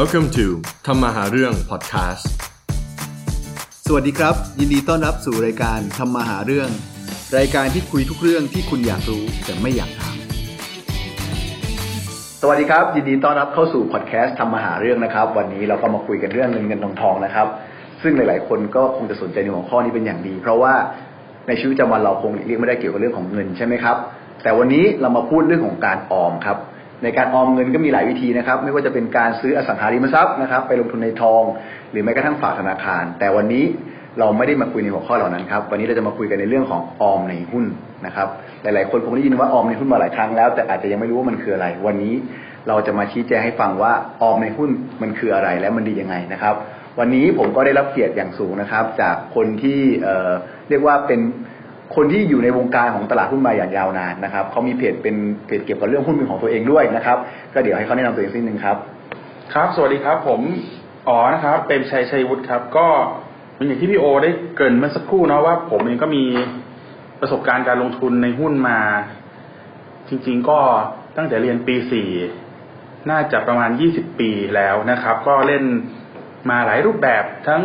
[0.00, 0.46] Welcome to
[0.86, 2.24] ทำมาหาเรื่อง podcast
[3.86, 6.68] สวัสดีครับ ยินดีต้อนรับสู่รายการทำมาหาเรื่อง
[7.38, 10.16] รายการที่คุยทุกเรื่องที่คุณอยากรู้แต่ไม่อยากถาม
[12.40, 17.46] สวัสดีครับ ยินดีต้อนรับเข้าสู่พอดแคสต์ทำมาหาเรื่องนะครับ วันนี้เราก็มาคุยกันเรื่องเงินเงินทองทองนะครับ
[18.02, 20.74] ซึ่งหลาย ๆ คนก็คงจะสนใจในหัวข้อนี้เป็นอย่างดี เพราะว่า
[21.48, 23.96] ในชีวิตประจำวันเราคงเรียกไม่ได้เกี่ยวกับเรื่องของเงินใช่ไหมครับ
[24.42, 26.58] แต่วันนี้เรามาพูดเรื่องของการออมครับ
[27.02, 31.42] ในการออมเงินก็มีหลายวิธีนะครับ ไม่ว่าจะเป็นการซื้ออสังหาริมทรัพย์นะครับ ไปลงทุนในทอง
[31.90, 33.64] หรือแม้กระทั่งฝากธนาคาร แต่วันนี้
[34.18, 37.64] เราไม่ได้มาคุยในหัวข้อเหล่านั้นครับ วันนี้เราจะมาคุยกันในเรื่องของออมในหุ้น
[38.06, 38.28] นะครับ
[38.62, 42.14] หลาย ๆ คนคงได้ยินว่าออมในหุ้นมาหลายครั้งแล้ว แต่อาจจะยังไม่รู้ว่ามันคืออะไร วันนี้
[42.68, 43.92] เราจะมาชี้แจงให้ฟังว่า
[44.22, 44.70] ออมในหุ้น
[45.02, 46.54] มันคืออะไรและมันดียังไงนะครับ
[46.98, 51.20] วันนี้ผมก็ได้รับเกียรติอย่างสูงนะครับ จากคนที่เเรียกว่าเป็น
[51.94, 57.18] คนที่อยู่ในวงการของตลาดหุ้นมาอย่างยาวนานนะครับเขามีเพจเป็นเพจเกี่ยวกับเรื่องหุ้นเป็นของตัวเองด้วยนะครับ
[57.52, 58.76] ก็เดี๋ยวให้เขาแนะนำตัวเองสักนิดนึงครับ
[59.54, 60.40] ครับ สวัสดีครับ ผม
[61.08, 62.88] อ๋อนะครับเป็นชัยชัยวุฒิครับ ก็
[63.56, 66.24] เป็นอย่างที่พี่โอได้เกรินเมื่อสักครู่นะว่า ผมเองก็มี
[67.20, 68.78] ประสบการณ์การลงทุนในหุ้นมา
[70.08, 70.58] จริง ๆ ก็
[71.16, 72.08] ตั้งแต่เรียนปีสี่
[73.10, 75.64] น่าจะประมาณยี่สิบปีแล้วนะครับ ก็เล่น
[76.50, 77.62] มาหลายรูปแบบทั้ง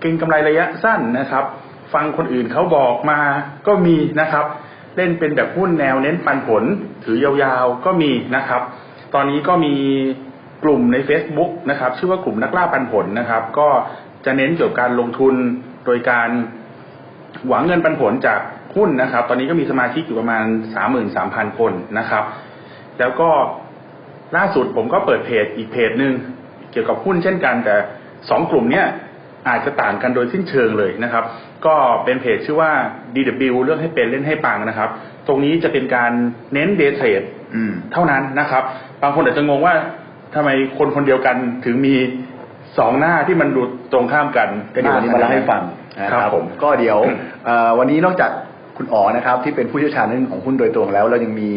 [0.00, 1.44] เก็งกำไรระยะสั้นนะครับ
[1.94, 3.20] ฟังคนอื่นเขาบอกมา
[3.66, 4.44] ก็มีนะครับ
[4.96, 6.64] เล่นเป็นแบบหุ้นแนวเน้นปันผล
[7.04, 8.62] ถือยาวๆก็มีนะครับ
[9.14, 9.74] ตอนนี้ก็มี
[10.64, 13.68] กลุ่มใน Facebook นะครับ ชื่อว่ากลุ่มนักล่าปันผลนะครับ ก็
[14.24, 15.34] จะเน้นเกี่ยวกับการลงทุน
[15.86, 16.28] โดยการ
[17.48, 18.40] หวังเงินปันผลจาก
[18.76, 20.44] หุ้นนะครับ ตอนนี้ก็มีสมาชิกอยู่ประมาณ
[20.74, 22.24] สามหมื่นสามพันคนนะครับ
[22.98, 23.30] แล้วก็
[24.36, 26.12] ล่าสุดผมก็เปิดเพจอีกเพจหนึ่ง
[26.72, 27.76] เกี่ยวกับหุ้นเช่นกันแต่
[28.30, 28.86] สองกลุ่มเนี้ย
[29.48, 31.24] อาจจะต่างกันโดยสิ้นเชิงเลยนะครับ
[31.66, 32.72] ก็เป็นเพจชื่อว่า
[33.14, 34.90] DW เรื่องให้เป็นเล่นให้ปังนะครับ
[35.26, 36.12] ตรงนี้จะเป็นการ
[36.52, 37.22] เน้นเดย์เทรด
[37.54, 38.62] อืมเท่านั้นนะครับ
[39.02, 39.74] บางคนอาจจะงงว่า
[40.34, 41.94] ทำไมคนคนเดียวกันถึงมี
[42.78, 45.62] สองหน้าที่มันดูตรงข้ามกันก็เดี๋ยววันนี้มาเล่าให้ฟัง
[46.00, 46.98] นะคครัรับบผมก็เดี๋ยว
[47.44, 48.30] เอ่อวันนี้นอกจาก
[48.76, 51.50] คุณอ๋อนะครับ ที่เป็นผู้เชี่ยวชาญเรื่องของหุ้นโดยตรงแล้ว เรายังมี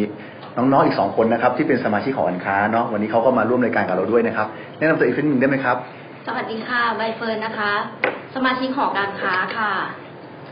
[0.57, 5.77] น้องๆอีกสองคนนะครับ ที่เป็นสมาชิกของอันค้าเนาะวันนี้เขาก็มาร่วมรายการกับเราด้วยนะครับแนะนำตัวเองสักนิดนึงได้ไหมครับ
[6.27, 7.71] สวัสดีค่ะ ใบเฟิร์นนะคะ
[8.35, 9.71] สมาชิกหอการค้าค่ะ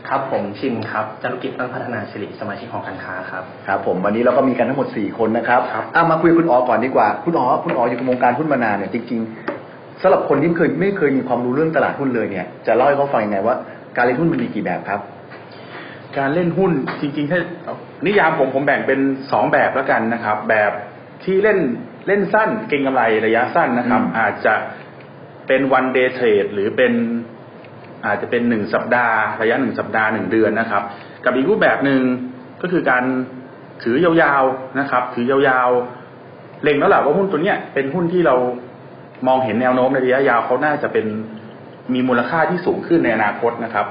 [0.08, 13.56] ครับผมชินครับจารุกิจตั้งพัฒนาสิริสมาชิกของการค้าครับ ครับผมวันนี้เราก็มีกันทั้งหมด 4 คนนะครับครับ อะมาคุยกับคุณอ๋อก่อนดีกว่า คุณอ๋อคุณอ๋ออยู่ในวงการหุ้นมานานเนี่ยจริงๆสำหรับคนที่ไม่เคยไม่เคยมีความรู้เรื่องตลาดหุ้นเลยเนี่ยจะเล่าให้เขาฟังยังไงว่า
[13.96, 15.00] การเล่นหุ้นมันมีกี่แบบครับ
[16.18, 17.40] การเล่นหุ้นจริงๆถ้า
[18.06, 19.00] นิยามผมผมแบ่งเป็น
[19.32, 20.72] สองแบบแล้วกันนะครับ แบบ
[21.24, 21.58] ที่เล่น
[22.06, 24.54] เล่นสั้นเก็งกำไรระยะสั้นนะครับ อืม อาจจะ
[25.50, 26.92] เป็นวันเดย์เทรดหรือเป็น
[28.06, 30.82] อาจจะเป็นหนึ่งสัปดาห์ระยะหนึ่งสัปดาห์หนึ่งเดือนนะครับ
[31.24, 32.00] กับอีกรูปแบบหนึ่ง
[32.62, 33.04] ก็คือการ
[33.82, 38.36] ถือยาวๆนะครับ ถือยาวๆเล็งแล้วแหละว่าหุ้นตัวเนี้ยเป็นหุ้นที่เรา
[39.26, 41.06] มองเห็นแนวโน้มในระยะยาวเขาน่าจะเป็น
[41.94, 43.86] มีมูลค่าที่สูงขึ้นในอนาคตนะครับ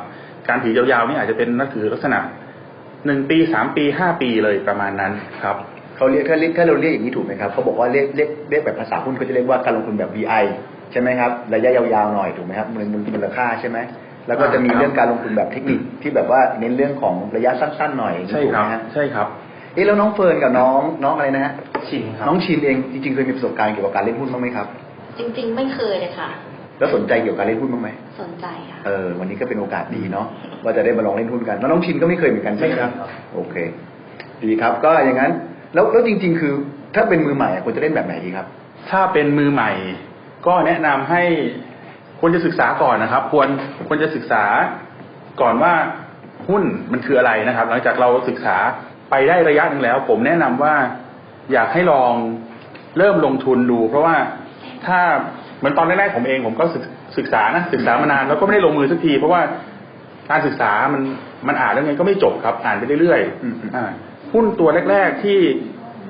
[0.48, 2.20] การถือยาวๆนี่อาจจะเป็นนักถือลักษณะ
[3.06, 5.12] หนึ่งปีสามปีห้าปีเลยประมาณนั้น
[5.44, 5.58] ครับ
[5.96, 10.46] เขาเรียกถ้าเรียกถ้าเราเรียกอย่างนี้ถูกไหมครับเขาบอกว่าเรียกเรียกเรียกแบบภาษาหุ้นเขาจะเรียกว่าการลงทุนแบบ VI
[10.92, 13.78] ใช่ไหมครับ ระยะยาวๆหน่อยถูกไหมครับมูลมูลค่าใช่ไหม
[14.28, 19.28] แล้วก็จะมีครับเรื่องการลงทุนแบบเทคนิคที่แบบว่าเน้นเรื่องของระยะสั้นๆหน่อยอย่างนี้ใช่ถูกคไหรับมฮะใช่ครับ
[19.74, 21.54] เอ๊ะแล้วน้องเฟิร์นกับน้องน้องอะไรนะฮะ
[21.90, 24.68] ชินครับน้องชินเองจริงๆเคยมีประสบการณ์เกี่ยวกับการเล่นหุ้นบ้างไหมครับ
[25.20, 26.30] จริง ๆ ไม่เคยเลยค่ะ
[26.80, 27.90] แล้วสนใจเกี่ยวกับการเล่นหุ้นบ้างไหม
[28.22, 30.26] สนใจค่ะเออวันนี้ก็เป็นโอกาสดีเนาะ
[30.64, 33.56] ว่าจะได้มาลองเล่นหุ้นกันแล้วน้องชินก็ไม่เคยเหมือนกันใช่ไหมครับไม่เคยครับโอเค
[34.44, 35.32] ดีครับ ก็อย่างนั้น
[35.74, 36.54] แล้วแล้วจริง ๆ คือ
[36.96, 38.46] ถ้าเป็นมือใหม่อะควรจะเล่นแบบไหนดีครับ
[38.90, 39.72] ถ้าเป็นมือใหม่
[40.48, 41.24] ก็แนะนำให้
[42.20, 43.48] ควรจะศึกษาก่อนนะครับ ควร
[43.88, 44.44] ควรจะศึกษา
[45.42, 45.74] ก่อนว่า
[46.50, 48.58] หุ้นมันคืออะไรนะครับ หลังจากเราศึกษา
[49.10, 50.76] ไปได้ระยะหนึ่งแล้ว ผมแนะนำว่า
[51.52, 52.14] อยากให้ลอง
[52.98, 54.16] เริ่มลงทุนดู เพราะว่า
[54.86, 55.00] ถ้า
[55.58, 56.84] เหมือนตอนแรกๆผมเองผมก็ศึก
[57.18, 59.42] ศึกษานะศึกษามานานแล้วก็ไม่ได้ลงมือสักที เพราะว่า
[60.30, 61.02] การศึกษามัน
[61.48, 63.92] มันอ่านแล้วไงก็ไม่จบครับ อ่านไปเรื่อยอืมอืมๆอ่า
[64.34, 65.38] หุ้นตัวแรก ๆที่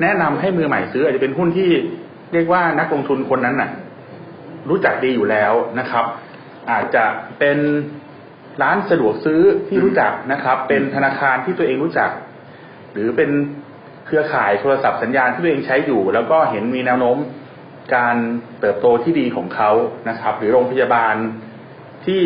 [0.02, 1.70] แนะนำให้มือใหม่ซื้ออาจจะเป็นหุ้นที่
[2.34, 3.70] เรียกว่านักลงทุนคนนั้นน่ะ
[4.70, 6.06] รู้จักดีอยู่แล้วนะครับ
[6.72, 7.06] อาจจะ
[7.40, 7.58] เป็น
[8.62, 12.10] ร้านสะดวกซื้อที่รู้จักนะครับ เป็นธนาคารที่ตัวเองรู้จัก
[12.94, 13.30] หรือเป็น
[14.06, 17.18] เครือข่ายโทรศัพท์สัญญาณที่ตัวเองใช้อยู่ แล้วก็เห็นมีแนวโน้ม
[17.96, 18.16] การ
[18.60, 19.72] เติบโตที่ดีของเขา
[20.10, 21.16] นะครับ หรือโรงพยาบาล
[22.06, 22.22] ที่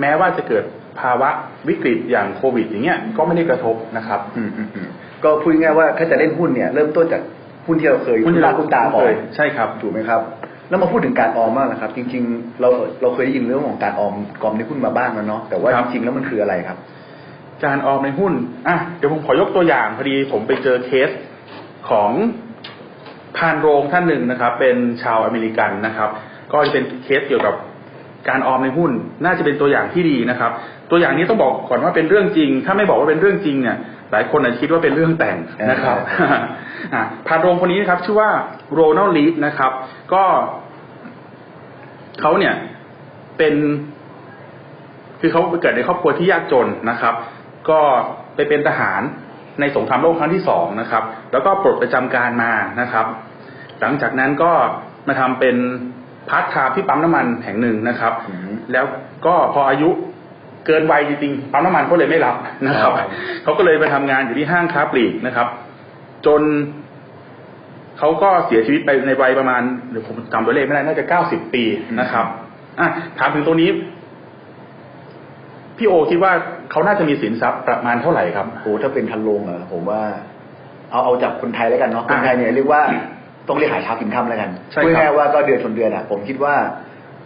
[0.00, 0.64] แม้ว่าจะเกิด
[1.00, 1.30] ภาวะ
[1.68, 4.88] วิกฤตอย่างโควิด อย่างเงี้ยก็ไม่ได้กระทบนะครับอืมอืมอืม
[5.24, 7.22] ก็พูดง่ายๆว่าถ้าจะเล่นหุ้นเนี่ยเริ่มต้นจาก
[7.66, 10.20] หุ้นที่เราเคยหุ้นที่เราคุ้นตาก่อเคนยใช่ครับถูกไหมครับ
[10.68, 12.68] แล้วมาพูดถึงการออมบ้างนะครับ จริง ๆ เรา
[13.02, 16.78] เราเคยได้ยินเรื่องของการออมกองในหุ้นมาบ้างแล้วเนาะแต่ว่าครัจบริงๆแล้วมันคืออะไรครับ
[17.64, 18.32] การออมในหุ้น
[18.68, 21.10] อะเดี๋ยวผมขอยกตัวอย่างพอดีผมไปเจอเคส
[21.90, 22.10] ของ
[23.36, 26.10] พานโรงท่านหนึ่งนะครับ เป็นชาวอเมริกันนะครับ
[26.52, 27.54] ก็จะเป็นเคสเกี่ยวกับ
[28.28, 28.90] การออมในหุ้น
[29.24, 30.50] น่าจะเป็นตัวอย่างที่ดีนะครับ
[30.90, 33.76] ตัวอย่างนี้ต้องบอกก่อนว่าเป็นเรื่องจริง ถ้าไม่บอกว่าเป็นเรื่องจริงเนี่ย
[34.12, 35.36] หลายคนอาจจะคิดว่าเป็นเรื่องแต่ง
[35.70, 36.38] นะครับอ่า
[37.26, 38.30] พานโรงคนนี้นะครับชื่อว่า
[38.72, 39.72] โรนัลลีดนะครับ
[40.12, 40.24] ก็
[42.20, 42.54] เขาเนี่ย
[43.38, 43.54] เป็น
[45.20, 47.14] คือเขาเกิดในครอบครัวที่ยากจนนะครับ
[47.70, 47.80] ก็
[48.34, 49.02] ไปเป็นทหาร
[49.60, 51.02] ในสงครามโลกครั้งที่สองนะครับ
[51.32, 53.06] แล้วก็ปลดประจำการมานะครับ
[53.80, 54.52] หลังจากนั้นก็
[55.08, 55.56] มาทำเป็น
[56.28, 58.84] พาร์ทไทม์ที่ปั๊มน้ำมันแห่งหนึ่งนะครับอืมแล้ว
[59.26, 59.90] ก็พออายุ
[60.66, 62.36] เกินวัยจริงๆปั๊มน้ำมันก็เลยไม่รับ
[62.66, 63.06] นะครับอ๋อ
[63.42, 65.48] เขาก็เลยไปทำงานอยู่ที่ห้างค้าปลีกนะครับ
[66.26, 66.42] จน
[67.98, 71.64] เขาก็เสียชีวิตไปในวัยประมาณเดี๋ยวผมจำตัวเลขไม่ได้น่าจะเก้าสิบปี
[72.00, 72.26] นะครับ
[72.80, 72.88] อะ
[73.18, 73.70] ถามถึงตรงนี้
[75.76, 76.32] พี่โอคิดว่า
[76.70, 80.02] เขาน่าจะมีสินทรัพย์ประมาณเท่าไหร่ครับโหถ้าเป็นพันโลงเหรอผมว่า
[80.90, 82.82] เอาเอาจากคนไทยแล้วกันเนาะคนอ่าไทยเนี่ยเรียกว่า
[83.48, 86.54] ต้องเรียกหาเช้ากินค่ำแล้วกันใช่ครับพูดง่ายๆว่าก็เดือนชนเดือนอะผมคิดว่า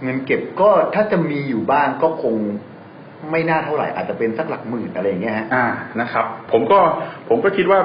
[0.03, 2.35] เงินเก็บก็ถ้าจะมีอยู่บ้างก็คง
[3.31, 5.67] ไม่น่าเท่าไหร่อาจจะเป็นสักหลักหมื่นอะไรอย่างเงี้ยฮะอ่า
[6.01, 6.81] นะครับ ผมก็
[7.29, 7.81] ผมก็คิดว่า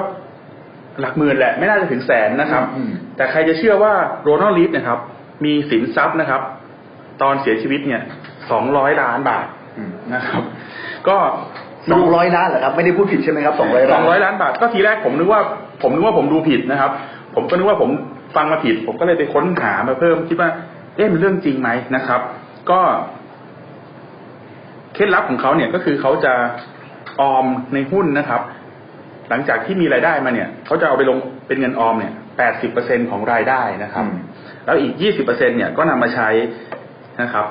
[1.00, 3.92] หลักหมื่นแหละ ไม่น่าจะถึงแสนนะครับอืมแต่ใครจะเชื่อว่า
[4.22, 4.98] โรนัลลีฟนะครับ
[5.44, 6.42] มีสินทรัพย์นะครับ
[7.22, 8.02] ตอนเสียชีวิตเนี่ย
[8.50, 9.46] สองร้อยล้านบาท
[9.76, 10.42] อืมนะครับ
[11.08, 11.16] ก็
[11.92, 15.40] สองร้อยล้านเหรอครับไม่ได้พูดผิดใช่ไหมครับสองร้อยสล้าอนงร้อยล้านบาทก็ทีแรกผมนึกว่า
[15.82, 16.90] ผมนึกว่าผมดูผิดนะครับ
[17.34, 17.90] ผมก็นึกว่าผม
[18.36, 20.50] ฟังมาผิด ผมก็เลยไปค้นหามาเพิ่มคิดว่า
[20.96, 22.20] เอ๊ะมันเรื่องจริงไหมนะครับ
[22.70, 22.80] ก็
[24.94, 26.34] เคล็ดลับของเขาเนี่ยก็คือเขาจะ
[27.20, 28.40] ออมในหุ้นนะครับ
[29.30, 34.20] หลังจากที่มีรายได้มาเนี่ยเขาจะเอาไปลงเป็นเงินออมเนี่ยแปดสิบเปอร์เซ็นต์ของรายได้นะครับอืม
[34.64, 36.28] แล้วอีกยี่สิบเปอร์เซ็นต์เนี่ยก็นำมาใช้
[37.22, 37.46] นะครับ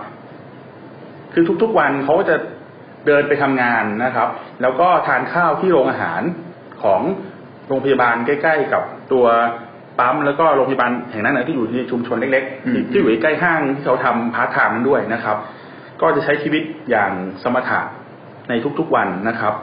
[1.34, 2.36] คือทุกๆวันเขาก็จะ
[3.08, 4.30] เดินไปทำงานนะครับ
[4.62, 6.22] แล้วก็ทานข้าวที่โรงอาหาร
[6.84, 7.02] ของ
[7.68, 8.84] โรงพยาบาลใกล้ ๆ กับ
[9.14, 9.26] ตัว
[10.00, 15.38] ปั๊มแล้วก็โรงพยาบาลแห่งนั้นนะที่อยู่ในชุมชนเล็กอืมๆที่อยู่ใกล้ห้างที่เขาทำพาร์ทไทม์นั้นด้วยนะครับ
[16.02, 17.12] ก็จะใช้ชีวิตอย่าง
[17.44, 17.80] สมถะ
[18.50, 19.54] ในทุกๆวันนะครับ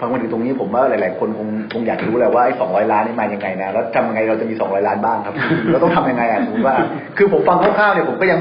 [0.00, 5.34] ฟังมาถึงตรงนี้ผมว่าหลาย ๆ คนคงคงอยากรู้แหละว่าไอ้สองร้อยล้านนี่มายังไงนะแล้วทำยังไงเราจะมีสองร้อยล้านบ้างครับ
[5.70, 6.76] เราต้องทำยังไงอะสมมติว่า
[7.16, 8.40] คือผมฟังคร่าวๆเนี่ยผมก็ยัง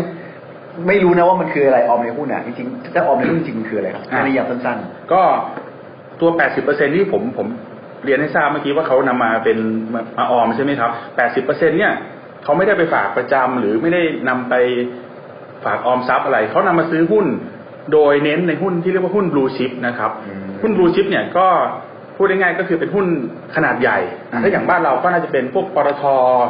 [0.87, 4.77] ไม่รู้นะว่ามันคืออะไรออมในหุ้นอะจริงๆถ้าออมในหุ้นจริงๆคืออะไรครับอะในนิยามสั้น
[5.13, 5.21] ก็
[6.21, 6.29] ตัว
[6.63, 7.47] 80%ที่ผมผม
[8.05, 9.57] เรียนให้ทราบเมื่อกี้ว่าเขานำมาเป็น
[9.93, 10.91] มามาออมใช่ไหมครับ
[11.45, 11.93] 80%เนี่ย
[12.43, 14.53] เขาไม่ได้ไปฝากประจำหรือไม่ได้นำไป
[15.65, 17.25] ฝากออมทรัพย์อะไรเขานำมาซื้อหุ้น
[17.93, 21.47] โดยเน้นในหุ้นที่เรียกว่าหุ้นบลูชิพนะครับอืมหุ้นบลูชิพเนี่ยก็
[22.17, 23.07] พูดง่ายๆก็คือเป็นหุ้น
[23.55, 23.97] ขนาดใหญ่
[24.31, 26.03] อืมถ้าอย่างบ้านเราก็น่าจะเป็นพวกปตท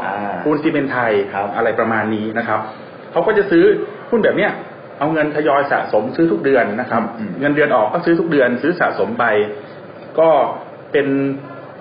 [0.05, 2.59] อ่าปูนซีเมนต์ไทยครับอะไรประมาณนี้นะครับ
[3.11, 3.63] เขาก็จะซื้อ
[4.09, 4.51] หุ้นแบบเนี้ย
[4.99, 9.25] เอาเงินทยอยสะสมซื้อทุกเดือนนะครับอืมเงินเดือนออกก็ซื้อทุกเดือน ซื้อสะสมไป
[10.19, 10.29] ก็
[10.91, 11.07] เป็น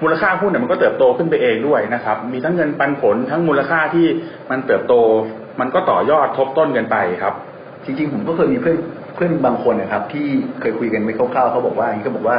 [0.02, 4.06] มูลค่าหุ้นเนี่ยมันก็เติบโตขึ้นไปเองด้วยนะครับ มีทั้งเงินปันผลทั้งมูลค่าที่
[4.50, 4.94] มันเติบโต
[5.60, 8.76] มันก็ต่อยอดทบต้นกันไปครับๆจริงๆ ผมก็เคยมีเพื่อน
[9.14, 10.26] เพื่อนบางคนนะครับ ที่
[10.60, 12.36] เคยคุยกันไปคร่าวๆเขาบอกว่าอย่างนี้เขาบอกว่า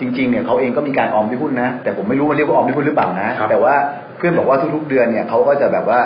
[0.00, 3.74] จริงๆเนี่ยเขาเองก็มีการออมในหุ้นนะ แต่ผมไม่รู้มันเรียกว่าออมในหุ้นหรือเปล่านะครับแต่ว่า
[4.16, 6.00] เพื่อนบอกว่าทุกๆเดือนเนี่ยเขาก็จะแบบว่า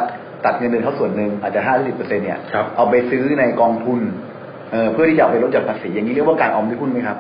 [0.45, 4.01] ตัดเงินเดือนเขาส่วนหนึ่งอาจจะห้าสิบเปอร์เซ็นต์เนี่ยครับเอาไปซื้อในกองทุน
[4.71, 7.19] เอ่อเพื่อที่จะเอาไปลดหย่อนภาษีอย่างนี้เรียกว่าการออมในหุ้นไหมครับ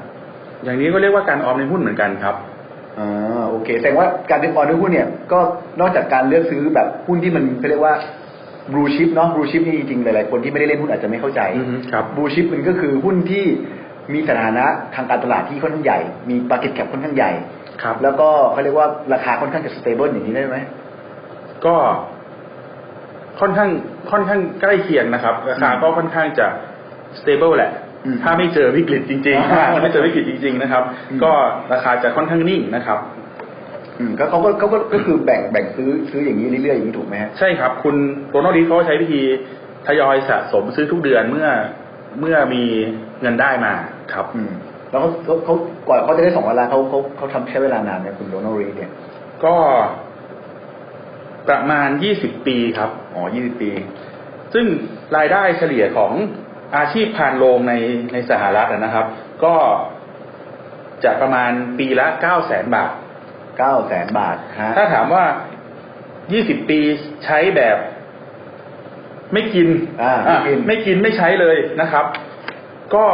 [0.64, 2.34] อย่างนี้ก็เรียกว่าการออมในหุ้นเหมือนกันครับ
[2.98, 5.40] อ่าโอเค แสดงว่าการเลือกออมในหุ้นเนี่ยก็
[5.80, 7.94] นอกจากการเลือกซื้อแบบหุ้นที่มันเขาเรียกว่า
[8.72, 13.44] blue chip เนาะ blue chip นี่จริงๆหลายๆคนที่ไม่ได้เล่นหุ้นอาจจะไม่เข้าใจอือฮึครับ blue chip มันก็คือหุ้นที่
[14.12, 15.98] มีสถานะทางการตลาดที่ค่อนข้างใหญ่
[16.30, 17.30] มี market cap ค่อนข้างใหญ่
[17.82, 20.56] ครับ แล้วก็เขาเรียกว่าราคาค่อนข้างจะ stable อย่างนี้ได้ไหม
[21.66, 21.76] ก็
[23.40, 23.70] ค่อนข้าง
[24.10, 26.46] ค่อนข้างใกล้เคียงนะครับ ราคาก็ค่อนข้างจะ
[27.20, 27.72] stable แหละ
[28.04, 31.32] อืมถ้าไม่เจอวิกฤตจริงๆอ่าถ้าไม่เจอวิกฤตจริง ๆ นะครับอืมก็
[31.72, 32.98] ราคาจะค่อนข้างนิ่งนะครับ
[34.00, 37.96] อืมก็เขาก็เขาก็ก็คือแบ่งแบ่งซื้อซื้ออย่างนี้เรื่อยๆอย่างนี้ถูกไหมฮะ ใช่ครับคุณ
[38.30, 39.20] โรนัลดีเขาใช้วิธี
[39.86, 41.48] ทยอยสะสมซื้อทุกเดือนเมื่อ
[42.20, 42.62] เมื่อมี
[43.20, 43.72] เงินได้มา
[44.12, 44.52] ครับ อืม
[44.90, 45.54] แล้วเขาเขาเขา
[45.88, 48.90] ก่อนเขาจะได้สองเวลานเขาเขาเขาทำใช้เวลานานไหมคุณโดนัลด์รีดเนี่ย
[49.44, 49.54] ก็
[51.48, 51.88] ประมาณ
[52.18, 53.70] 20 ปีครับ อ๋อยี่สิบปี
[54.54, 54.66] ซึ่ง
[55.16, 56.12] รายได้เฉลี่ยของ
[56.76, 57.74] อาชีพพานโรงใน
[58.12, 59.06] ในสหรัฐอะนะครับ
[59.44, 59.54] ก็
[61.04, 62.90] จะประมาณปีละ 9 0 0แสนบาท
[63.58, 65.24] เก้าแสนบาทฮะถ้าถามว่า
[65.96, 66.78] 20ปี
[67.24, 67.76] ใช้แบบ
[69.32, 69.68] ไม่กิน
[70.02, 72.04] อ่าอะไม่กินไม่กินไม่ใช้เลยนะครับ
[72.94, 73.04] ก็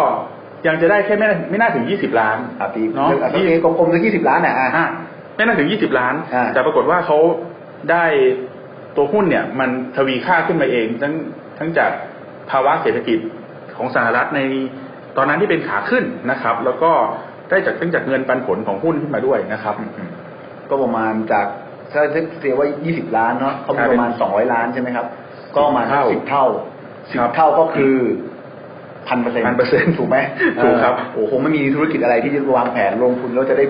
[0.67, 4.87] ยังจะได้แค่ไม่ไม่น่าถึง20ล้านอะปีเนาะอะโอเคกลมๆสักยี่สิบล้านอะอะอะ
[5.37, 7.19] ไม่น่าถึง20ล้านอ่าแต่ปรากฏว่าเขา
[7.91, 8.05] ได้
[8.97, 11.15] ตัวหุ้นเนี่ย มันทวีค่าขึ้นมาเอง ทั้ง
[11.59, 11.91] ทั้งจาก
[12.51, 13.19] ภาวะเศรษฐกิจ
[13.77, 14.41] ของสหรัฐใน
[15.17, 16.93] ตอนนั้นที่เป็นขาขึ้นนะครับ แล้วก็
[17.49, 20.11] ได้จากตั้งจากเงินปันผลของหุ้นขึ้นมาด้วยนะครับอืม
[20.71, 21.47] ก็ประมาณจาก
[21.91, 25.07] แสถ้าเสียว่า20ล้านเนาะเขามีประมาณ200ล้านใช่ไหมครับ
[25.55, 26.47] ก็ประมาณเท่าสิบเท่า
[27.11, 27.95] สิครับบเท่าก็คือ
[29.09, 29.47] พันเปอร์เซ็นต์
[29.95, 30.17] 1,000%ถูกไหม
[30.63, 33.65] ถูกครับเออโอ้คงไม่มีธุรกิจอะไรที่จะวางแผนลงทุนแล้วจะได้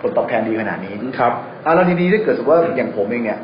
[0.00, 1.32] ผลตอบแทนดีขนาดนี้ครับ
[1.64, 3.38] อะแล้วทีนี้ถ้าเกิดสมมติว่าอย่างผมเองเนี่ย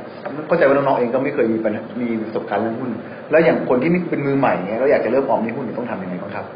[0.47, 2.91] เข้าใจว่าน้องๆเองก็ไม่เคยมีปัญหามีประสบการณ์เรื่องหุ้น
[3.31, 6.47] แล้วอย่างคนที่ไม่เป็นมือใหม่เนี่ยเราอยากจะเริ่มออมในหุ้นเนี่ยต้องทำยังไงบ้างครับ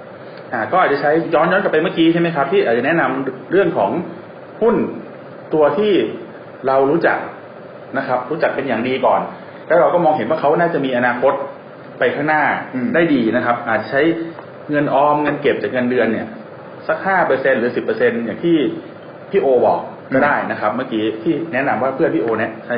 [0.53, 3.91] อ่าก็อาจจะใช้ย้อนย้อนกลับไปเมื่อกี้ใช่ไหมครับ ที่อาจจะแนะนำเรื่องของ
[4.63, 4.75] หุ้น
[5.55, 5.93] ตัวที่
[6.67, 7.19] เรารู้จัก
[7.99, 9.21] นะครับ รู้จักเป็นอย่างดีก่อน
[9.67, 11.33] แล้วเราก็มองเห็นว่าเขาน่าจะมีอนาคต
[11.99, 12.43] ไปข้างหน้า
[12.75, 14.03] อืมได้ดีนะครับ อาจจะใช้
[14.71, 16.29] เงินออมเงินเก็บจากเงินเดือนเนี่ย
[16.89, 18.57] สักห้าเปอร์เซ็นหรือสิบเปอร์เซ็นอย่างที่
[19.31, 19.81] พี่โอบอก
[20.15, 22.77] ก็ได้นะครับ เมื่อกี้ที่แนะนำว่าเพื่อนพี่โอเนี่ยใช้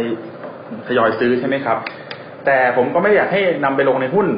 [0.87, 1.79] ทยอยซื้อใช่ไหมครับ
[2.47, 4.29] แต่ผมก็ไม่อยากให้นำไปลงในหุ้น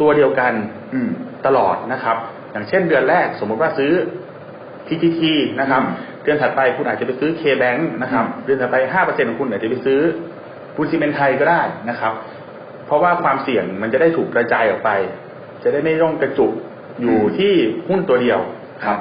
[0.00, 0.52] ตัวเดียวกัน
[0.94, 1.10] อืม
[1.46, 2.16] ตลอดนะครับ
[2.52, 3.92] อย่างเช่นเดือนแรกสมมติว่าซื้อ
[4.86, 5.22] PTT
[5.60, 10.00] นะครับอืม เดือนถัดไปคุณอาจจะไปซื้อ KBank นะครับอืมเดือนถัดไปห้าเปอร์เซ็นของคุณอาจจะไปซื้อ
[10.74, 12.12] ปูนซีเมนต์ไทยก็ได้นะครับ
[12.86, 14.90] เพราะว่าความเสี่ยงมันจะได้ถูกกระจายออกไป
[15.62, 16.52] จะได้ไม่ต้องกระจุก
[17.00, 17.52] อยู่ที่
[17.88, 18.38] หุ้นตัวเดียว
[18.86, 18.98] ครับ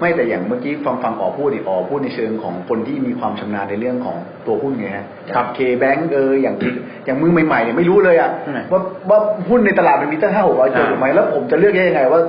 [0.00, 6.72] ไม่แต่อย่างเมื่อกี้ฟังฟังอ๋อพูดดิอ๋อพูดในเชิงของคนที่มีความชำนาญในเรื่องของตัวหุ้นไงฮะครับเคแบงก์เอออย่างที่
[7.04, 12.20] อย่างมือใหม่ๆเนี่ยไม่รู้เลยอะอืมว่าว่าหุ้นในตลาดมันมีตั้งห้าหกร้อยตัวอ่าถูกไหมแล้วผมจะเลือกได้ยังไงว่า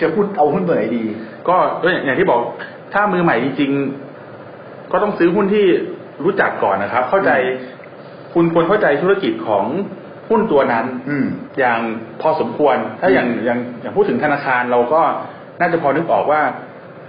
[0.00, 1.04] จะพูดเอาหุ้นตัวไหนดี
[1.48, 1.56] ก็
[2.04, 2.40] อย่างที่บอก
[2.92, 5.66] ถ้ามือใหม่จริงๆก็ต้องซื้อหุ้นที่
[6.24, 7.30] รู้จักก่อนนะครับ เข้าใจ
[8.34, 9.64] คุณควรเข้าใจธุรกิจของ
[10.28, 11.26] หุ้นตัวนั้น อืม
[11.58, 11.80] อย่าง
[12.20, 15.02] พอสมควร ถ้าอย่างอย่างอย่างพูดถึงธนาคารเราก็
[15.60, 16.40] น่าจะพอนึกออกว่า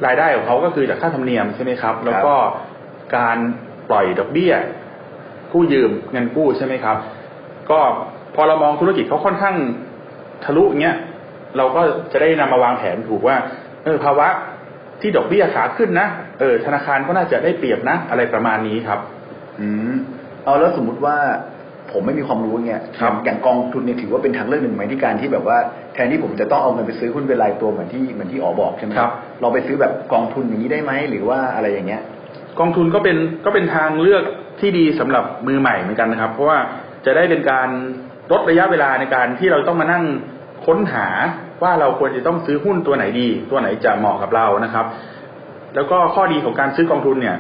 [0.06, 2.34] รายได้ของเขาก็คือจากค่าธรรมเนียมใช่ไหมครับ แล้วก็
[3.18, 3.38] การ
[3.90, 4.54] ปล่อยดอกเบี้ย
[5.54, 6.98] กู้ยืมเงินกู้ใช่ไหมครับ
[7.72, 7.80] ก็
[8.36, 9.56] พอเรามองธุรกิจเขาค่อนข้าง
[10.44, 10.98] ทะลุอย่างเงี้ย
[11.58, 13.38] เราก็จะได้นำมาวางแผนถูกว่า
[13.84, 14.28] เออภาวะ
[15.02, 16.08] ที่ดอกเบี้ยขาขึ้นนะ
[16.40, 19.00] เออธนาคารก็น่าจะได้เปรียบนะ อะไรประมาณนี้ครับ
[19.60, 19.94] อืม
[20.46, 21.18] เอาแล้วสมมุติว่า
[21.92, 25.58] ผมไม่มีความรู้เงี้ยครับอย่างกองทุนเนี่ยถือว่าเป็นทางเลือกหนึ่งไหมที่การที่แบบว่า
[25.94, 32.02] แทนที่ผมจะต้องเอาเงินไปซื้อหุ้นเป็นรายตัวเหมือนที่เหมือนที่อ๋อบอกใช่ไหมครับ เราไปซื้อแบบกองทุนอย่างนี้ได้ไหมหรือว่าอะไรอย่างเงี้ย
[32.60, 34.24] กองทุนก็เป็นก็เป็นทางเลือก
[34.60, 36.58] ที่ดีสำหรับมือใหม่เหมือนกันนะครับ เพราะว่า
[37.06, 37.70] จะได้เป็นการ
[38.32, 40.04] ลดระยะเวลาในการที่เราต้องมานั่ง
[40.66, 41.08] ค้นหา
[41.64, 44.86] ว่าเราควรจะต้องซื้อหุ้นตัวไหนดี ตัวไหนจะเหมาะกับเรานะครับ
[45.76, 47.38] แล้วก็ข้อดีของการซื้อกองทุนเนี่ย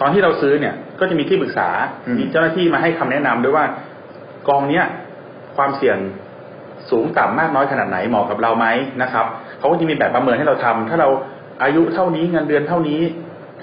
[0.00, 1.68] ตอนที่เราซื้อเนี่ย ก็จะมีที่ปรึกษา
[2.06, 3.64] อืมมีเจ้าหน้าที่มาให้คำแนะนำด้วยว่า
[4.48, 4.84] กองเนี้ย
[5.56, 5.98] ความเสี่ยง
[6.90, 8.66] สูงต่ำมากน้อยขนาดไหนเหมาะกับเราไหม
[9.02, 9.26] นะครับ
[9.58, 11.08] เขาก็จะมีแบบประเมินให้เราทำถ้าเรา
[11.62, 13.00] อายุเท่านี้เงินเดือนเท่านี้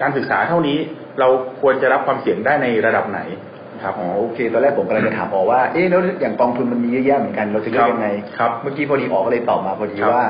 [0.01, 0.77] การศึกษาเท่านี้
[1.19, 1.27] เรา
[1.61, 8.07] ควรจะรับความเสี่ยงได้ในระดับไหนนะ ครับอ๋อโอเค ตอนแรกผมกำลังจะถามอ๋อว่า เอ๊ะแล้วอย่างกองทุนมันมีเยอะแยะเหมือนกัน เราจะเลือกยังไง
[8.39, 10.27] ครับเมื่อกี้พอดีอ๋อก็เลยตอบมาพอดีครับว่า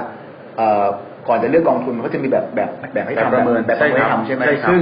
[0.58, 0.86] เอ่อ
[1.28, 4.82] ก่อนจะเลือกกองทุนเขาจะมีแบบแบบแบบให้ทำแบบประเมินแบบประเมินใช่ครับทำใช่ไหมใช่ครับซึ่ง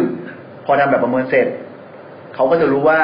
[0.65, 1.47] พอทำแบบประเมินเสร็จ
[2.35, 2.99] เขาก็จะรู้ว่า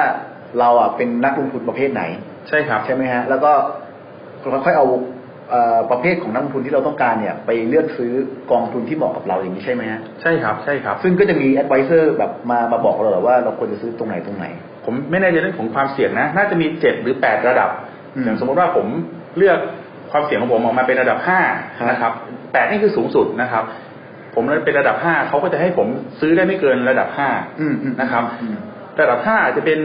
[0.59, 2.03] เราอะเป็นนักลงทุนประเภทไหน
[2.49, 3.51] ใช่ครับ ใช่ไหมฮะ แล้วก็
[4.65, 4.87] ค่อยๆเอา
[5.49, 8.13] เอ่อประเภทของนักลงทุนที่เราต้องการเนี่ย ไปเลือกซื้อ
[8.51, 14.45] กองทุนที่เหมาะกับเราอย่างนี้ใช่ไหมฮะใช่ครับใช่ครับ ซึ่งก็จะมี advisor แบบมามาบอกเราเหรอว่าเราควรจะซื้อตรงไหนตรงไหน
[14.85, 17.69] ผมไม่แน่ใจเรื่องของความเสี่ยงนะ น่าจะมีเจ็ดหรือแปดระดับ
[18.15, 18.85] อืมอย่างสมมติว่าผม
[19.37, 19.59] เลือก
[20.11, 21.39] ความเสี่ยงของผมออกมาเป็นระดับห้า
[21.77, 22.11] ครับนะครับ
[22.53, 23.63] แปดนี่คือสูงสุดนะครับ
[24.35, 25.87] ผมเป็นระดับห้าเขาก็จะให้ผม
[26.19, 28.57] ซื้อได้ไม่เกินระดับห้าอืมอืมนะครับอืม
[28.99, 29.79] ระดับห้าอาจจะเป็น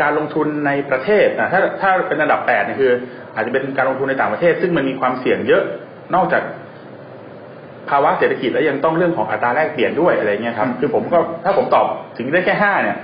[0.00, 2.92] การลงทุนในประเทศอะถ้าถ้าเป็นระดับแปดเนี่ยคือ
[3.34, 5.62] อาจจะเป็นการลงทุนในต่างประเทศ ซึ่งมันมีความเสี่ยงเยอะ
[6.14, 6.42] นอกจาก
[7.90, 11.86] ภาวะเศรษฐกิจแล้วยังต้องเรื่องของอัตราแลกเปลี่ยนด้วยอะไรเงี้ยครับอืมคือผมก็ถ้าผมตอบ
[12.18, 12.96] ถึงได้แค่ห้าเนี่ย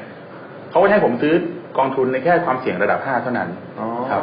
[0.70, 1.34] เขาก็จะให้ผมซื้อ
[1.78, 3.48] กองทุนในแค่ความเสี่ยงระดับห้าเท่านั้น
[3.78, 4.20] อ๋อครับ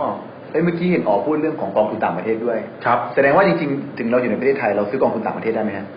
[0.51, 5.87] เอ้ยเมื่อกี้เห็นอ๋อพูดเรื่องของกองทุนต่างประเทศด้วย ครับ แสดงว่าจริงๆ ถึงเราอยู่ในประเทศไทยเราซื้อกองทุนต่างประเทศได้ไหมฮะ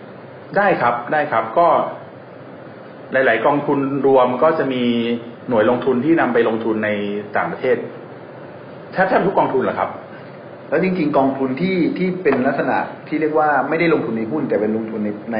[0.57, 1.67] ได้ครับได้ครับก็
[3.13, 4.83] หลาย ๆ กองทุนรวมก็จะมี
[5.49, 6.89] หน่วยลงทุนที่นำไปลงทุนใน
[7.37, 7.77] ต่างประเทศ
[8.93, 9.89] แทบแทบทุกกองทุนเหรอครับ
[10.69, 12.77] แล้วจริง ๆ กองทุนที่ที่เป็นลักษณะ
[13.07, 15.39] ที่เรียกว่าไม่ได้ลงทุนในหุ้นแต่เป็นลงทุนในใน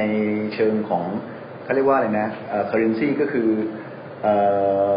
[0.53, 1.03] เชิงของ
[1.63, 3.47] เขาเรียกว่าอะไรนะเอ่อ currency ก็คือ
[3.90, 4.33] เอ่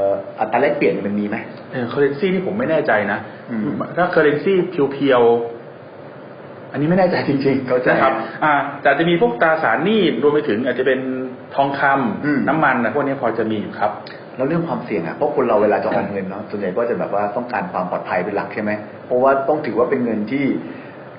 [0.06, 0.08] อ
[0.40, 1.36] อัตราแลกเปลี่ยนมันมีไหม
[1.72, 3.18] เออ currency นี่ผมไม่แน่ใจนะ
[3.50, 3.64] อืม
[3.96, 4.52] ถ้า currency
[4.92, 8.14] เพียวๆ อันนี้ไม่แน่ใจจริงเข้าใจๆนะครับ
[8.44, 11.00] อ่า แต่อาจจะมีพวกตราสารหนี้รวมไปถึงอาจจะเป็น
[11.54, 13.92] ทองคำอืมน้ำมันนะพวกนี้พอจะมีอยู่ครับ
[14.36, 18.70] แล้วเรื่องความเสี่ยงอะเพราะคนเราเวลาจะออมเงินเนาะส่วนใหญ่ก็จะแบบว่าต้องการความปลอดภัยเป็นหลักใช่ไหม
[19.06, 20.44] เพราะว่าต้องถือว่าเป็นเงินที่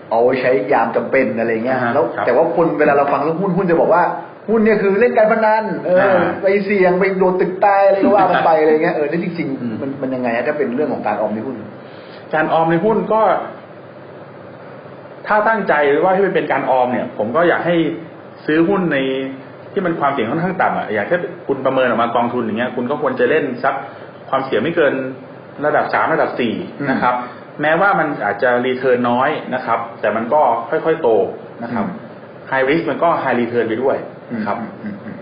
[0.10, 4.04] เอาไว้ใช้ยามจำเป็นอะไรเงี้ยอ่าฮะแล้วครับแต่ว่าคนเวลาเราฟังเรื่องหุ้นหุ้นจะบอกว่า
[4.50, 11.56] หุ้นเนี่ยคือเล่นการพนันเอออ่าไปเสี่ยงไปโดนตึกตายอะไรก็ว่ากันไปอะไรเงี้ยเออนั่นจริงอืม ๆมันมันยังไงฮะถ้าเป็นเรื่องของการออมในหุ้น
[12.34, 13.22] การออมในหุ้นก็
[15.28, 15.74] ถ้าตั้งใจ
[16.04, 17.76] ว่าให้มันเป็นการออมเนี่ย ผมก็อยากให้
[18.46, 18.98] ซื้อหุ้นใน
[19.72, 23.80] ที่มันความเสี่ยงค่อนข้างต่ำอะ อยากให้คุณประเมินออกมากองทุนอย่างเงี้ย คุณก็ควรจะเล่นสักคว
[24.30, 24.94] ความเสี่ยงไม่เกิน
[25.66, 27.16] ระดับสามระดับสี่อืม นะครับ
[27.62, 31.10] แม้ว่ามันอาจจะรีเทิร์นน้อยนะครับ แต่มันก็ค่อยๆโต
[31.64, 31.86] นะครับ
[32.50, 34.15] ไฮริสมันก็ไฮรีเทิร์นไปด้วยนะ
[34.46, 35.18] ครับอืมอืม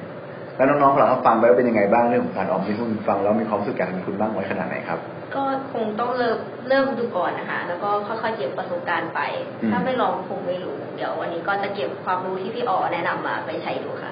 [0.55, 4.99] แล้วน้องๆของเราครับฟังไปแล้วเป็นยังไงบ้างเรื่องของการออมในหุ้นฟังแล้วมีความรู้สึกอยากลงทุนบ้างไว้ขนาดไหนครับ
[5.35, 5.43] ก็
[5.73, 6.37] คงต้องเริ่ม
[6.69, 9.19] เริ่มดูก่อนนะคะแล้วก็ค่อยๆเก็บประสบการณ์ไป
[9.61, 14.11] อืมถ้าไม่ลองคงไม่รู้ เดี๋ยววันนี้ก็จะเก็บความรู้ที่พี่อ๋อแนะนำมาไปใช้ดูค่ะ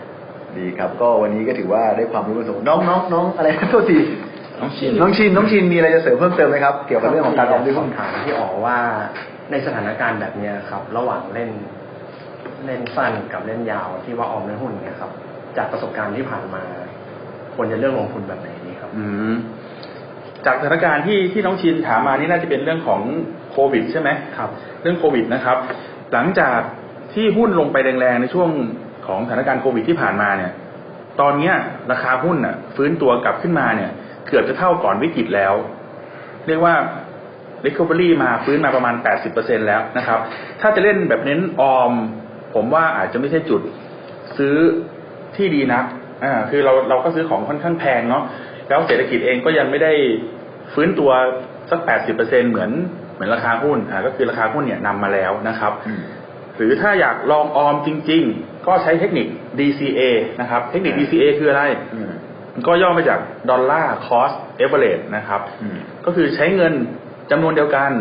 [0.57, 3.99] ดีครับ ก็วันนี้ก็ถือว่าได้ความรู้ประสบน้องน้องน้องอะไรโทษที
[4.59, 8.77] น้องชินน้องชินน้องชินมีอะไรจะเสริมเพิ่มเติมไหมครับเกี่ยวกับเรื่องของการออมในหุ้นถามที่อ๋อว่า
[9.51, 11.49] ในสถานการณ์แบบเนี้ยครับ ระหว่างเล่น
[12.65, 15.11] เล่นสั้นกับเล่นยาวที่ว่าออมในหุ้นเนี่ยครับ
[15.57, 16.63] จากประสบการณ์ที่ผ่านมา
[17.55, 19.33] ควรจะเลือกลงทุนแบบไหนดีครับ อืม
[20.45, 23.01] จากสถานการณ์ที่ที่น้องชินถามมานี่น่าจะเป็นเรื่องของ
[23.51, 24.49] โควิด ใช่ไหมครับ
[24.81, 25.57] เรื่องโควิดนะครับ
[26.13, 26.59] หลังจาก
[27.13, 28.49] ที่หุ้นลงไปแรงๆในช่วง
[29.07, 30.51] ของสถานการณ์โควิดที่ผ่านมาเนี่ย
[31.21, 31.53] ตอนเนี้ย
[31.91, 33.91] ราคาหุ้นน่ะ ฟื้นตัวกลับขึ้นมาเนี่ย
[34.27, 35.53] เกือบจะเท่าก่อนวิกฤตแล้ว
[36.47, 36.75] เรียกว่า
[37.65, 38.95] recovery มาฟื้นมาประมาณ
[39.31, 40.19] 80%แล้วนะครับ
[40.61, 41.91] ถ้าจะเล่นแบบเน้นออม
[42.53, 43.61] ผมว่าอาจจะไม่ใช่จุด
[44.37, 44.55] ซื้อ
[45.35, 45.85] ที่ดีนัก
[46.23, 48.23] อ่าคือเราเราก็ซื้อของค่อนข้างแพงเนาะ
[48.69, 49.93] แล้วเศรษฐกิจเองก็ยังไม่ได้
[50.73, 51.11] ฟื้นตัว
[51.71, 51.79] สัก
[52.17, 52.71] 80%เหมือน
[53.13, 56.01] เหมือนราคาหุ้นอ่าก็คือราคาหุ้นเนี่ยนำมาแล้วนะครับอืม
[56.57, 59.27] หรือถ้าอยากลองออมจริง ๆ ก็ใช้เทคนิค
[59.59, 60.01] DCA
[60.41, 61.63] นะครับ เทคนิค DCA คืออะไร
[61.95, 62.11] อืม
[62.53, 66.73] มันก็ย่อมาจาก dollar cost average นะครับอืมก็คือใช้เงิน
[67.31, 67.91] จำนวนเดียวกัน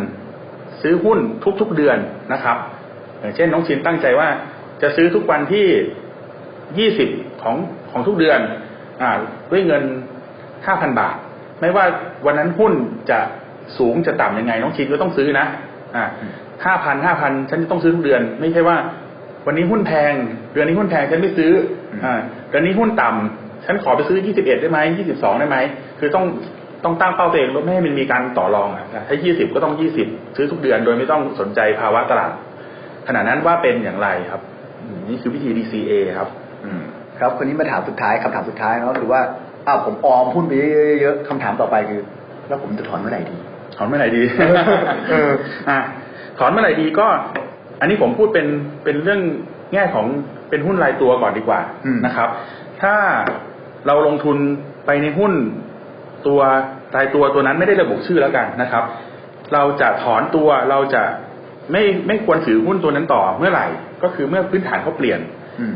[0.83, 1.19] ซื้อหุ้น
[1.61, 1.99] ทุกๆเดือน
[2.33, 2.57] นะครับ
[3.21, 4.29] อย่างเช่นน้องชินตั้งใจว่า
[4.83, 5.67] จะซื้อทุกวันที่
[6.79, 7.09] ยี่สิบ
[7.43, 7.57] ของ
[7.91, 8.41] ของทุกเดือน
[9.03, 9.11] อ่า
[9.51, 9.83] ด้วยเงิน
[10.67, 11.17] ห้าพันบาท
[11.61, 11.85] ไม่ว่า
[12.27, 12.73] วันนั้นหุ้น
[13.11, 13.19] จะ
[13.79, 15.47] สูงจะต่ำยังไง น้องชินก็ต้องซื้อนะ
[15.97, 16.05] อ่า
[16.65, 18.77] ห้าพันห้าพันฉันจะต้องซื้อทุกเดือน ไม่ใช่ว่า
[19.47, 20.13] วันนี้หุ้นแพง
[20.53, 21.53] เดือนนี้หุ้นแพงฉันไม่ซื้อ
[22.05, 25.57] อ่าเดือนนี้หุ้นต่ำฉันขอไปซื้อยี่สิบเอ็ดได้ไหมยี่สิบสองได้ไหม
[26.01, 26.25] คือต้อง
[26.85, 32.33] ต้องตั้งเป้าตัวเองไม่ให้มันมีการต่อรองอะถ้ายี่สิบก็ต้องยี่สิบซื้อทุกเดือนโดยไม่ต้องสนใจภาวะตลาด
[33.15, 34.41] ณะนั้นว่าเป็นอย่างไรครับ
[34.83, 36.29] อืมนี่คือวิธี DCA ครับ
[36.65, 36.83] อืม
[37.21, 39.21] ครับคนนี้มาถามสุดท้ายคำถามสุดท้ายเนาะคือว่า
[39.67, 40.53] อ้าวผมออมหุ้นไป
[41.01, 42.01] เยอะๆคำถามต่อไปคือ
[42.49, 43.37] แล้วผมจะถอนเมื่อไหร่ดี
[43.77, 44.23] ถอนเมื่อไหร่ดี
[45.11, 45.33] เออ
[45.71, 45.79] อะ
[46.39, 47.07] ถอนเมื่อไหร่ดีก็
[47.81, 48.47] อันนี้ผมพูดเป็น
[48.85, 49.21] เป็นเรื่อง
[49.73, 50.07] แง่ของ
[50.51, 52.29] เป็นหุ้นรายตัวก่อนดีกว่าอืมนะครับ
[52.83, 52.95] ถ้า
[53.87, 54.37] เราลงทุน
[54.87, 55.33] ไปในหุ้น
[56.27, 56.41] ตัว
[56.97, 58.85] รายตัวตัวนั้นไม่ได้ระบุชื่อแล้วกันนะครับ
[59.55, 61.03] เราจะถอนตัวเราจะ
[61.73, 63.67] ไม่ไม่ควรถือหุ้นตัวนั้นต่อเมื่อไหร่
[64.03, 65.21] ก็คือเมื่อพื้นฐานเขาเปลี่ยน
[65.61, 65.75] อืม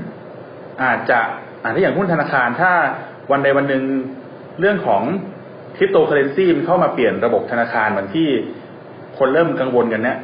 [0.83, 1.18] อาจจะ
[1.62, 2.70] อาจจะอย่างหุ้นธนาคารถ้า
[3.30, 3.83] วันใดวันหนึ่ง
[4.61, 5.02] เรื่องของ
[5.76, 8.28] คริปโตเคอเรนซีมันเข้ามาเปลี่ยนระบบธนาคารเหมือนที่
[9.18, 10.18] คนเริ่มกังวลกันเนี่ย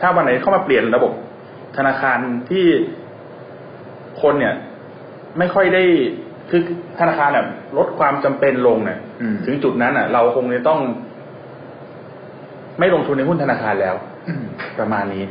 [0.00, 1.12] ถ้าวันไหนเข้ามาเปลี่ยนระบบ
[1.76, 2.18] ธนาคาร
[2.50, 2.66] ที่
[4.22, 4.54] คนเนี่ย
[5.38, 5.82] ไม่ค่อยได้
[6.50, 6.60] คือ
[7.00, 7.46] ธนาคารเนี่ย
[7.78, 10.80] ลดความจำเป็นลงเนี่ยอืมถึงจุดนั้นอะ เราคงจะต้อง
[12.78, 14.17] ไม่ลงทุนในหุ้นธนาคารแล้วอืม
[14.78, 15.24] ประมาณนี้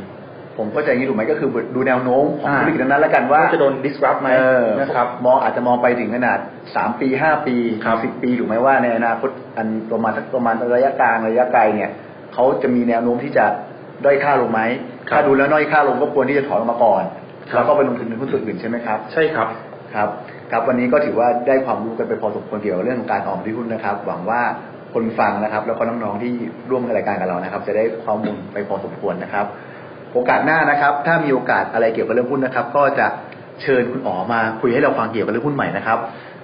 [0.56, 6.38] ผมเข้าใจอย่างนี้ถูกไหมก็คือดูแนวโน้มของอ่าธุรกิจนั้นๆแล้วกันว่าว่าจะโดน disrupt ไหมเออนะครับ มองอาจจะมองไปถึงขนาด
[6.76, 11.90] สามปีห้าปีครับสิบปีถูกไหมว่าในอนาคตอันประมาณสักประมาณระยะกลางระยะไกลเนี่ย
[12.34, 13.44] เขาจะมีแนวโน้มที่จะ
[14.04, 14.60] ด้อยค่าลงไหม
[15.08, 17.02] ครับถ้าดูแล้วด้อยค่าลงก็ควรที่จะถอนออกมาก่อน
[17.50, 19.48] ครับแล้วก็ไปลงทุนในหุ้นตัวอื่นใช่ไหมครับ ใช่ครับ
[19.94, 20.08] ครับ
[20.50, 24.42] ครับวันนี้ก็ถือว่าได้ความรู้กันไปพอสมควรเกี่ยวกับเรื่องของการออมที่หุ้นนะครับ หวังว่า
[24.94, 26.32] คนฟังนะครับ แล้วก็น้องๆที่
[26.70, 29.46] ร่วมรายการกับเรานะครับ จะได้ข้อมูลไปพอสมควรนะครับ
[30.12, 33.06] โอกาสหน้านะครับ ถ้ามีโอกาสอะไรเกี่ยวกับเรื่องหุ้นนะครับ ก็จะ
[33.62, 35.98] เชิญคุณอ๋อมาคุยให้เราฟังเกี่ยวกับเรื่องหุ้นใหม่นะครับ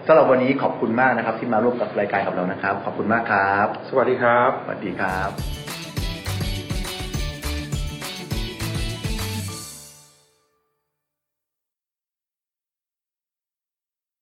[0.06, 5.63] สำหรับวันนี้ขอบคุณมากนะครับ ที่มาร่วมกับรายการกับเรานะครับ ขอบคุณมากครับ สวัสดีครับ สวัสดีครับ